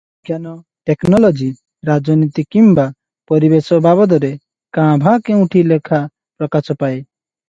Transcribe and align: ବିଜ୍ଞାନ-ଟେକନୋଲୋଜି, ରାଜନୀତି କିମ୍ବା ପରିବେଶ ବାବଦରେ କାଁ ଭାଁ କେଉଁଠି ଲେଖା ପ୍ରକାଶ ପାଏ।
ବିଜ୍ଞାନ-ଟେକନୋଲୋଜି, 0.27 1.49
ରାଜନୀତି 1.89 2.43
କିମ୍ବା 2.55 2.85
ପରିବେଶ 3.31 3.77
ବାବଦରେ 3.87 4.31
କାଁ 4.79 4.87
ଭାଁ 5.05 5.13
କେଉଁଠି 5.29 5.63
ଲେଖା 5.73 6.01
ପ୍ରକାଶ 6.41 6.79
ପାଏ। 6.81 6.97